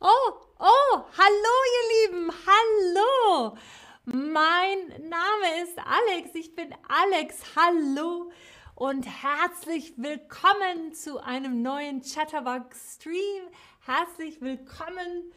[0.00, 3.56] Oh, oh, hallo ihr Lieben, hallo.
[4.04, 8.30] Mein Name ist Alex, ich bin Alex, hallo
[8.76, 13.42] und herzlich willkommen zu einem neuen Chatterbox Stream.
[13.80, 15.32] Herzlich willkommen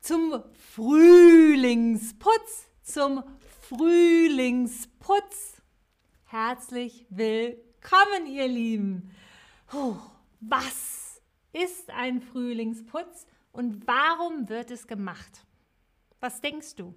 [0.00, 0.44] zum
[0.74, 3.22] Frühlingsputz, zum
[3.68, 5.60] Frühlingsputz.
[6.24, 9.14] Herzlich willkommen, ihr Lieben.
[9.66, 9.98] Puh,
[10.40, 11.20] was
[11.52, 15.44] ist ein Frühlingsputz und warum wird es gemacht?
[16.20, 16.94] Was denkst du?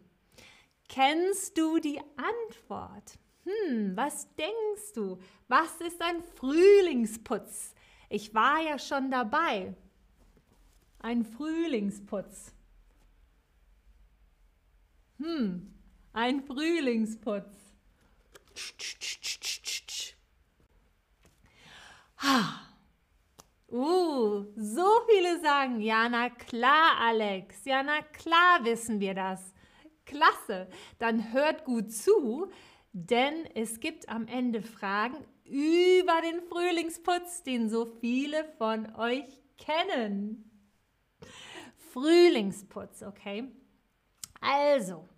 [0.88, 3.18] Kennst du die Antwort?
[3.46, 5.18] Hm, was denkst du?
[5.48, 7.74] Was ist ein Frühlingsputz?
[8.10, 9.74] Ich war ja schon dabei.
[11.00, 12.54] Ein Frühlingsputz.
[15.18, 15.74] Hm,
[16.14, 17.64] ein Frühlingsputz.
[23.74, 29.52] Uh, so viele sagen, ja, na klar, Alex, ja, na klar wissen wir das.
[30.06, 30.68] Klasse,
[31.00, 32.52] dann hört gut zu,
[32.92, 40.52] denn es gibt am Ende Fragen über den Frühlingsputz, den so viele von euch kennen.
[41.92, 43.52] Frühlingsputz, okay?
[44.40, 45.10] Also,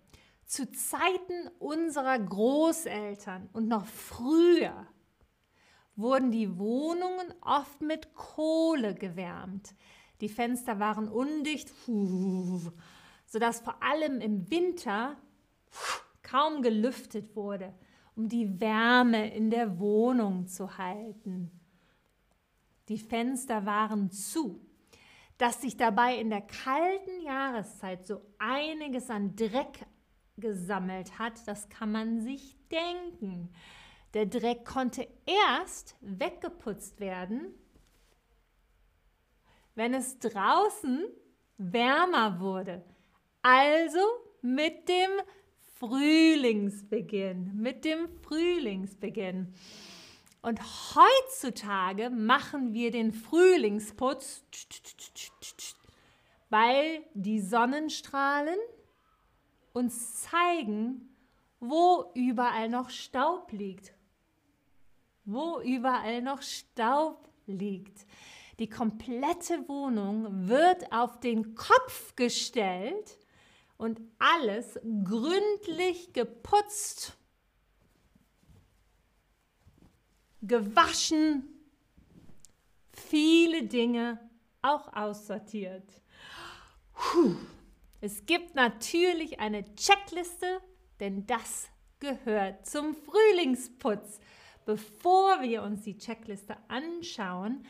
[0.46, 4.86] zu Zeiten unserer Großeltern und noch früher
[5.96, 9.74] wurden die Wohnungen oft mit Kohle gewärmt.
[10.20, 11.72] Die Fenster waren undicht,
[13.26, 15.16] sodass vor allem im Winter
[16.22, 17.74] kaum gelüftet wurde,
[18.14, 21.50] um die Wärme in der Wohnung zu halten.
[22.88, 24.60] Die Fenster waren zu,
[25.38, 29.86] dass sich dabei in der kalten Jahreszeit so einiges an Dreck
[30.36, 33.50] gesammelt hat, das kann man sich denken.
[34.16, 37.52] Der Dreck konnte erst weggeputzt werden,
[39.74, 41.04] wenn es draußen
[41.58, 42.82] wärmer wurde.
[43.42, 44.00] Also
[44.40, 45.10] mit dem
[45.78, 49.52] Frühlingsbeginn, mit dem Frühlingsbeginn.
[50.40, 50.60] Und
[50.94, 54.46] heutzutage machen wir den Frühlingsputz,
[56.48, 58.56] weil die Sonnenstrahlen
[59.74, 61.14] uns zeigen,
[61.60, 63.92] wo überall noch Staub liegt.
[65.26, 68.06] Wo überall noch Staub liegt.
[68.58, 73.18] Die komplette Wohnung wird auf den Kopf gestellt
[73.76, 77.18] und alles gründlich geputzt,
[80.40, 81.46] gewaschen,
[82.92, 84.18] viele Dinge
[84.62, 86.00] auch aussortiert.
[86.94, 87.36] Puh.
[88.00, 90.60] Es gibt natürlich eine Checkliste,
[91.00, 94.20] denn das gehört zum Frühlingsputz.
[94.66, 97.64] Bevor wir uns die Checkliste anschauen,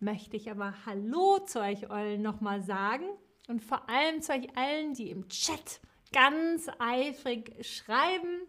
[0.00, 3.04] möchte ich aber Hallo zu euch allen nochmal sagen
[3.48, 5.78] und vor allem zu euch allen, die im Chat
[6.10, 8.40] ganz eifrig schreiben.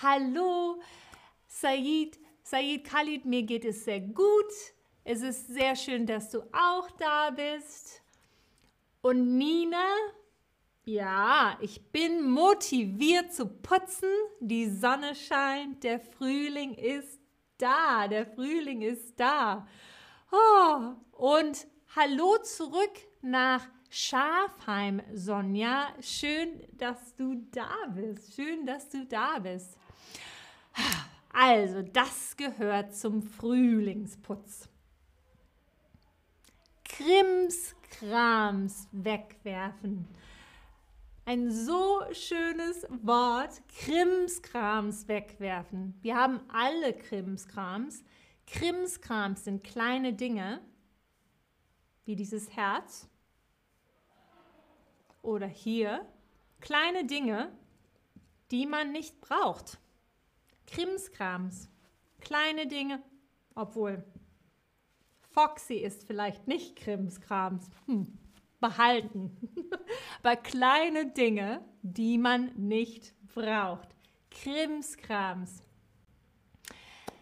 [0.00, 0.80] Hallo,
[1.46, 4.52] Said, Said Khalid, mir geht es sehr gut.
[5.04, 8.02] Es ist sehr schön, dass du auch da bist.
[9.02, 9.84] Und Nina,
[10.84, 14.08] ja, ich bin motiviert zu putzen.
[14.40, 17.20] Die Sonne scheint, der Frühling ist
[17.58, 19.66] da, der Frühling ist da.
[20.32, 25.88] Oh, und hallo zurück nach Schafheim, Sonja.
[26.00, 28.34] Schön, dass du da bist.
[28.34, 29.76] Schön, dass du da bist.
[31.32, 34.68] Also, das gehört zum Frühlingsputz.
[36.84, 40.08] Krimskrams wegwerfen.
[41.24, 45.94] Ein so schönes Wort, Krimskrams wegwerfen.
[46.02, 48.02] Wir haben alle Krimskrams.
[48.48, 50.60] Krimskrams sind kleine Dinge,
[52.04, 53.08] wie dieses Herz
[55.22, 56.04] oder hier.
[56.60, 57.52] Kleine Dinge,
[58.50, 59.78] die man nicht braucht.
[60.66, 61.68] Krimskrams,
[62.20, 63.00] kleine Dinge,
[63.54, 64.04] obwohl
[65.30, 67.70] Foxy ist vielleicht nicht Krimskrams.
[67.86, 68.18] Hm,
[68.62, 69.36] behalten.
[70.22, 73.88] Aber kleine Dinge, die man nicht braucht.
[74.30, 75.62] Krimskrams.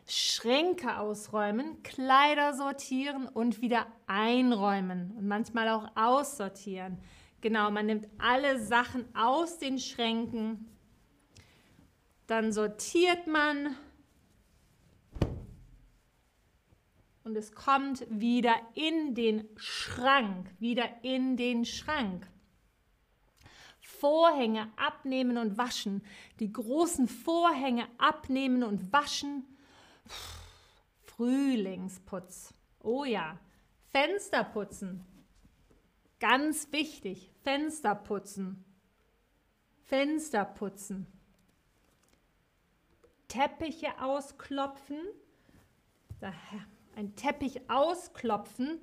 [0.07, 6.99] Schränke ausräumen, Kleider sortieren und wieder einräumen und manchmal auch aussortieren.
[7.41, 10.69] Genau, man nimmt alle Sachen aus den Schränken,
[12.27, 13.77] dann sortiert man
[17.31, 22.29] und es kommt wieder in den Schrank, wieder in den Schrank.
[23.79, 26.03] Vorhänge abnehmen und waschen,
[26.41, 29.45] die großen Vorhänge abnehmen und waschen.
[31.05, 32.53] Frühlingsputz.
[32.81, 33.39] Oh ja,
[33.93, 35.05] Fenster putzen.
[36.19, 38.65] Ganz wichtig, Fenster putzen.
[39.85, 41.07] Fenster putzen.
[43.29, 44.99] Teppiche ausklopfen.
[47.01, 48.79] Ein Teppich ausklopfen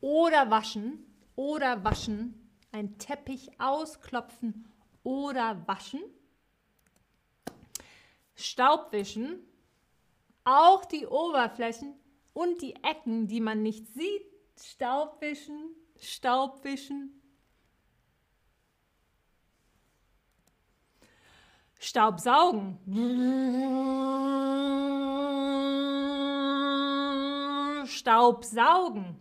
[0.00, 1.04] oder waschen
[1.36, 2.50] oder waschen.
[2.72, 4.66] Ein Teppich ausklopfen
[5.02, 6.00] oder waschen.
[8.34, 9.40] Staubwischen.
[10.44, 12.00] Auch die Oberflächen
[12.32, 14.24] und die Ecken, die man nicht sieht.
[14.58, 17.19] Staubwischen, Staubwischen.
[21.82, 22.76] Staubsaugen.
[27.86, 29.16] Staubsaugen.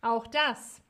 [0.00, 0.80] Auch das.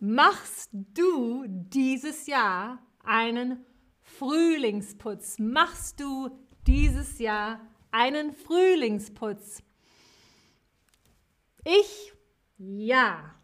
[0.00, 3.66] Machst du dieses Jahr einen
[4.00, 5.38] Frühlingsputz?
[5.38, 6.30] Machst du
[6.66, 7.60] dieses Jahr
[7.90, 9.62] einen Frühlingsputz?
[11.64, 12.14] Ich
[12.56, 13.34] ja,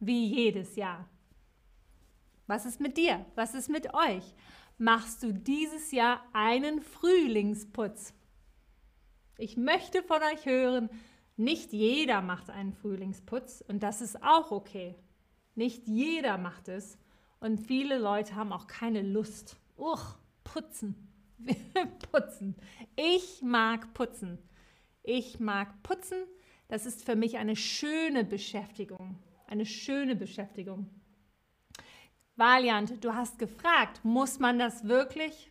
[0.00, 1.06] wie jedes Jahr.
[2.46, 3.26] Was ist mit dir?
[3.34, 4.34] Was ist mit euch?
[4.84, 8.12] Machst du dieses Jahr einen Frühlingsputz?
[9.38, 10.90] Ich möchte von euch hören,
[11.38, 14.94] nicht jeder macht einen Frühlingsputz und das ist auch okay.
[15.54, 16.98] Nicht jeder macht es
[17.40, 19.56] und viele Leute haben auch keine Lust.
[19.78, 21.08] Uch, putzen.
[22.12, 22.54] putzen.
[22.94, 24.36] Ich mag putzen.
[25.02, 26.26] Ich mag putzen.
[26.68, 29.18] Das ist für mich eine schöne Beschäftigung.
[29.46, 30.90] Eine schöne Beschäftigung.
[32.36, 35.50] Valiant, du hast gefragt, muss man das wirklich?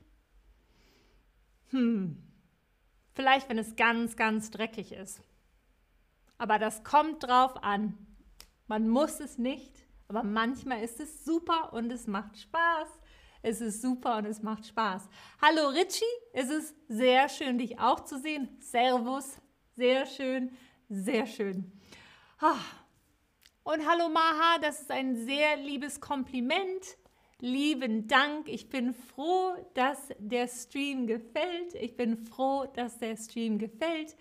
[1.70, 2.22] Hm,
[3.14, 5.22] vielleicht wenn es ganz, ganz dreckig ist.
[6.38, 7.98] Aber das kommt drauf an.
[8.68, 12.90] Man muss es nicht, aber manchmal ist es super und es macht Spaß.
[13.42, 15.10] Es ist super und es macht Spaß.
[15.42, 18.50] Hallo Richie, es ist sehr schön, dich auch zu sehen.
[18.60, 19.38] Servus,
[19.76, 20.52] sehr schön.
[20.90, 21.72] Sehr schön.
[23.66, 26.98] Und hallo Maha, das ist ein sehr liebes Kompliment.
[27.40, 28.50] Lieben Dank.
[28.50, 31.74] Ich bin froh, dass der Stream gefällt.
[31.76, 34.18] Ich bin froh, dass der Stream gefällt.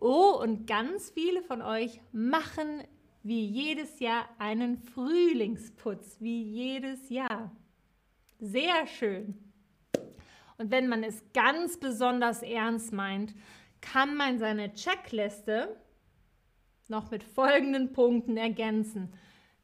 [0.00, 2.84] Oh, und ganz viele von euch machen
[3.24, 7.50] wie jedes Jahr einen Frühlingsputz, wie jedes Jahr.
[8.38, 9.36] Sehr schön.
[10.58, 13.34] Und wenn man es ganz besonders ernst meint,
[13.80, 15.76] kann man seine Checkliste
[16.88, 19.12] noch mit folgenden Punkten ergänzen.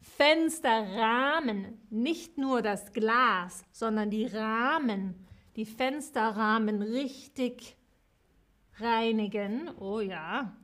[0.01, 5.15] Fensterrahmen, nicht nur das Glas, sondern die Rahmen,
[5.57, 7.77] die Fensterrahmen richtig
[8.79, 9.71] reinigen.
[9.79, 10.57] Oh ja.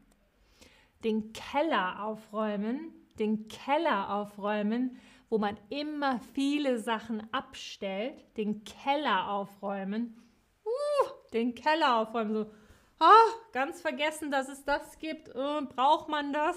[1.05, 4.99] Den Keller aufräumen, den Keller aufräumen,
[5.31, 8.15] wo man immer viele Sachen abstellt.
[8.37, 10.17] Den Keller aufräumen.
[10.65, 12.33] Uh, den Keller aufräumen.
[12.33, 12.51] So,
[12.99, 15.29] ah, ganz vergessen, dass es das gibt.
[15.29, 16.57] Äh, braucht man das?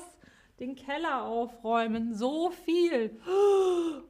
[0.60, 3.20] Den Keller aufräumen, so viel.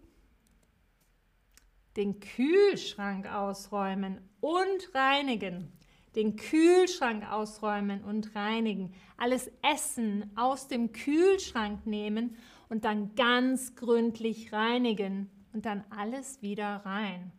[1.95, 5.72] Den Kühlschrank ausräumen und reinigen.
[6.16, 8.94] Den Kühlschrank ausräumen und reinigen.
[9.18, 12.38] Alles Essen aus dem Kühlschrank nehmen
[12.69, 17.31] und dann ganz gründlich reinigen und dann alles wieder rein.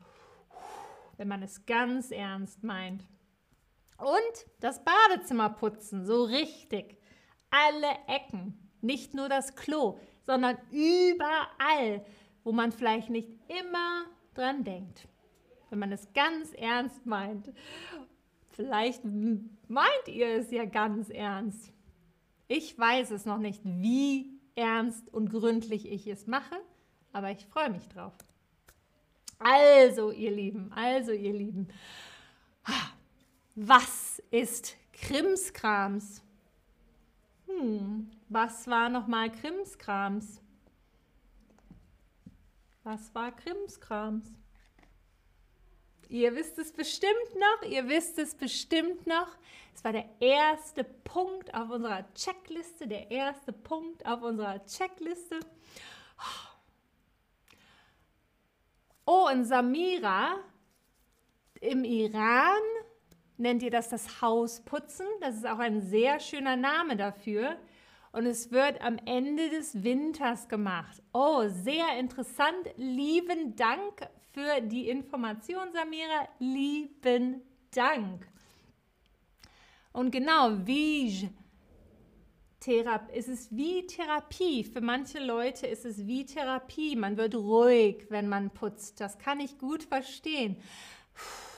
[1.17, 3.05] Wenn man es ganz ernst meint.
[3.99, 6.99] Und das Badezimmer putzen, so richtig.
[7.51, 12.05] Alle Ecken, nicht nur das Klo, sondern überall,
[12.45, 15.09] wo man vielleicht nicht immer dran denkt.
[15.71, 17.53] Wenn man es ganz ernst meint.
[18.51, 21.73] Vielleicht meint ihr es ja ganz ernst.
[22.49, 26.57] Ich weiß es noch nicht, wie ernst und gründlich ich es mache,
[27.13, 28.13] aber ich freue mich drauf.
[29.39, 31.69] Also, ihr Lieben, also, ihr Lieben.
[33.55, 36.23] Was ist Krimskrams?
[37.47, 40.41] Hm, was war nochmal Krimskrams?
[42.83, 44.25] Was war Krimskrams?
[46.09, 49.29] Ihr wisst es bestimmt noch, ihr wisst es bestimmt noch.
[49.75, 55.41] Es war der erste Punkt auf unserer Checkliste, der erste Punkt auf unserer Checkliste.
[59.05, 60.39] Oh, und Samira
[61.61, 62.63] im Iran
[63.43, 65.07] nennt ihr das das Hausputzen.
[65.21, 67.57] Das ist auch ein sehr schöner Name dafür.
[68.13, 71.03] Und es wird am Ende des Winters gemacht.
[71.13, 72.71] Oh, sehr interessant.
[72.77, 76.29] Lieben Dank für die Information, Samira.
[76.39, 78.29] Lieben Dank.
[79.93, 81.31] Und genau, wie
[83.13, 84.63] es ist wie Therapie.
[84.63, 86.95] Für manche Leute ist es wie Therapie.
[86.95, 89.01] Man wird ruhig, wenn man putzt.
[89.01, 90.57] Das kann ich gut verstehen.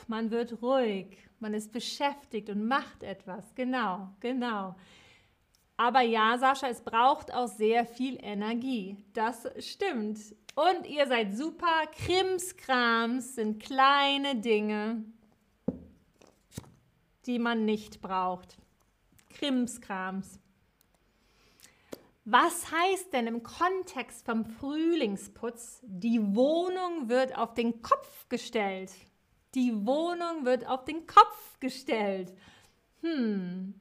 [0.07, 3.55] Man wird ruhig man ist beschäftigt und macht etwas.
[3.55, 4.75] Genau, genau.
[5.77, 8.97] Aber ja, Sascha, es braucht auch sehr viel Energie.
[9.13, 10.19] Das stimmt.
[10.55, 11.87] Und ihr seid super.
[12.07, 15.05] Krimskrams sind kleine Dinge,
[17.27, 18.57] die man nicht braucht.
[19.29, 20.41] Krimskrams.
[22.25, 28.93] Was heißt denn im Kontext vom Frühlingsputz, die Wohnung wird auf den Kopf gestellt?
[29.54, 32.32] Die Wohnung wird auf den Kopf gestellt.
[33.02, 33.75] Hm,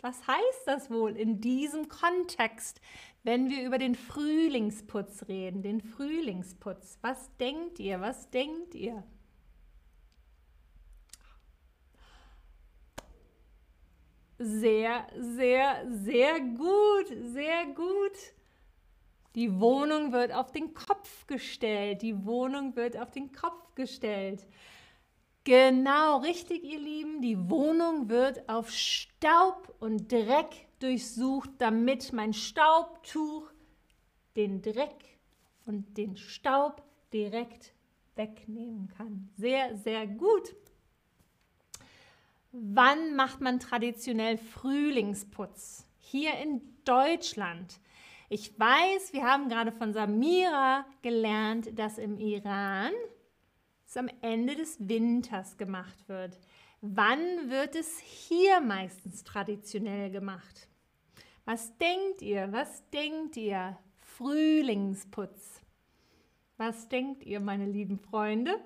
[0.00, 2.80] was heißt das wohl in diesem Kontext,
[3.22, 6.98] wenn wir über den Frühlingsputz reden, den Frühlingsputz?
[7.02, 8.00] Was denkt ihr?
[8.00, 9.04] Was denkt ihr?
[14.38, 18.34] Sehr, sehr, sehr gut, sehr gut.
[19.34, 22.02] Die Wohnung wird auf den Kopf gestellt.
[22.02, 24.46] Die Wohnung wird auf den Kopf gestellt.
[25.46, 27.22] Genau, richtig, ihr Lieben.
[27.22, 33.48] Die Wohnung wird auf Staub und Dreck durchsucht, damit mein Staubtuch
[34.34, 35.20] den Dreck
[35.64, 37.74] und den Staub direkt
[38.16, 39.28] wegnehmen kann.
[39.36, 40.56] Sehr, sehr gut.
[42.50, 45.86] Wann macht man traditionell Frühlingsputz?
[46.00, 47.78] Hier in Deutschland.
[48.28, 52.90] Ich weiß, wir haben gerade von Samira gelernt, dass im Iran
[53.86, 56.38] es am Ende des Winters gemacht wird.
[56.80, 60.68] Wann wird es hier meistens traditionell gemacht?
[61.44, 62.52] Was denkt ihr?
[62.52, 63.78] Was denkt ihr?
[64.00, 65.60] Frühlingsputz.
[66.56, 68.58] Was denkt ihr, meine lieben Freunde?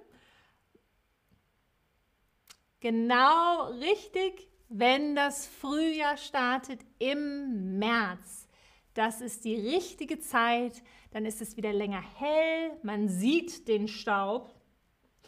[2.81, 8.49] Genau richtig, wenn das Frühjahr startet im März.
[8.95, 14.55] Das ist die richtige Zeit, dann ist es wieder länger hell, man sieht den Staub,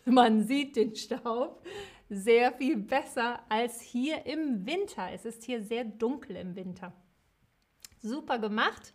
[0.04, 1.64] man sieht den Staub
[2.08, 5.10] sehr viel besser als hier im Winter.
[5.12, 6.92] Es ist hier sehr dunkel im Winter.
[8.00, 8.94] Super gemacht.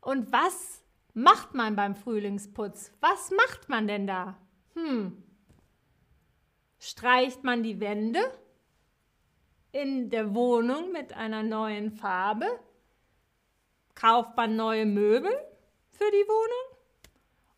[0.00, 2.92] Und was macht man beim Frühlingsputz?
[3.00, 4.36] Was macht man denn da?
[4.74, 5.24] Hm,
[6.86, 8.20] Streicht man die Wände
[9.72, 12.44] in der Wohnung mit einer neuen Farbe?
[13.94, 15.32] Kauft man neue Möbel
[15.92, 16.73] für die Wohnung?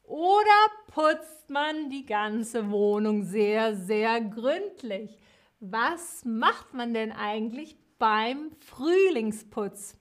[0.06, 5.18] Oder putzt man die ganze Wohnung sehr, sehr gründlich?
[5.58, 9.98] Was macht man denn eigentlich beim Frühlingsputz?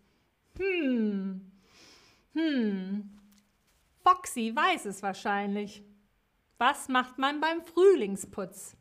[0.60, 1.52] Hm,
[2.34, 3.10] hm,
[4.04, 5.84] Foxy weiß es wahrscheinlich.
[6.60, 8.78] Was macht man beim Frühlingsputz?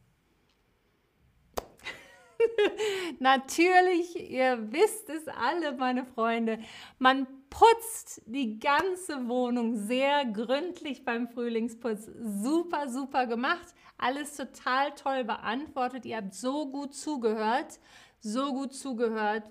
[3.18, 6.58] Natürlich, ihr wisst es alle, meine Freunde,
[6.98, 12.10] man putzt die ganze Wohnung sehr gründlich beim Frühlingsputz.
[12.20, 13.74] Super, super gemacht.
[13.96, 16.04] Alles total toll beantwortet.
[16.04, 17.78] Ihr habt so gut zugehört.
[18.20, 19.48] So gut zugehört.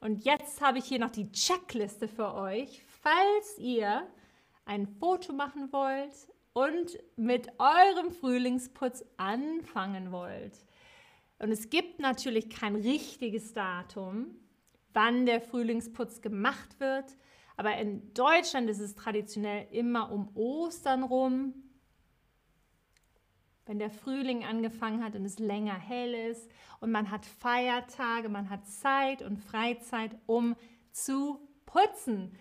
[0.00, 2.82] Und jetzt habe ich hier noch die Checkliste für euch.
[3.02, 4.06] Falls ihr
[4.66, 6.14] ein Foto machen wollt,
[6.54, 10.52] und mit eurem Frühlingsputz anfangen wollt.
[11.40, 14.36] Und es gibt natürlich kein richtiges Datum,
[14.94, 17.16] wann der Frühlingsputz gemacht wird.
[17.56, 21.54] Aber in Deutschland ist es traditionell immer um Ostern rum,
[23.66, 28.50] wenn der Frühling angefangen hat und es länger hell ist und man hat Feiertage, man
[28.50, 30.56] hat Zeit und Freizeit, um
[30.90, 32.36] zu putzen.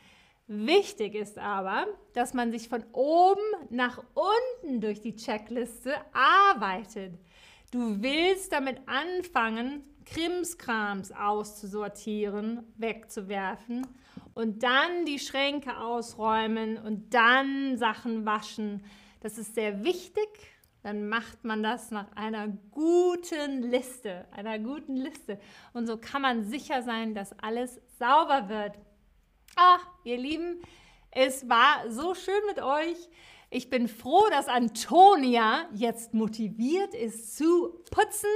[0.47, 7.17] Wichtig ist aber, dass man sich von oben nach unten durch die Checkliste arbeitet.
[7.71, 13.87] Du willst damit anfangen, Krimskrams auszusortieren, wegzuwerfen
[14.33, 18.83] und dann die Schränke ausräumen und dann Sachen waschen.
[19.21, 20.27] Das ist sehr wichtig.
[20.83, 25.39] Dann macht man das nach einer guten Liste, einer guten Liste.
[25.71, 28.77] Und so kann man sicher sein, dass alles sauber wird.
[29.55, 30.61] Ah, ihr Lieben,
[31.11, 32.97] es war so schön mit euch.
[33.49, 38.27] Ich bin froh, dass Antonia jetzt motiviert ist zu putzen.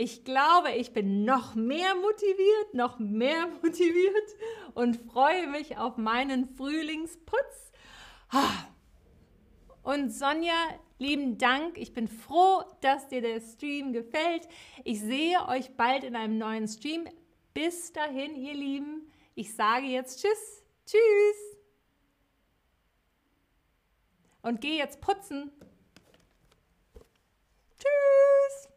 [0.00, 4.34] Ich glaube, ich bin noch mehr motiviert, noch mehr motiviert
[4.72, 7.72] und freue mich auf meinen Frühlingsputz.
[9.82, 10.54] Und Sonja,
[10.96, 11.76] lieben Dank.
[11.76, 14.48] Ich bin froh, dass dir der Stream gefällt.
[14.84, 17.06] Ich sehe euch bald in einem neuen Stream.
[17.52, 19.12] Bis dahin, ihr Lieben.
[19.34, 20.62] Ich sage jetzt Tschüss.
[20.86, 21.58] Tschüss.
[24.40, 25.52] Und gehe jetzt putzen.
[27.76, 28.69] Tschüss.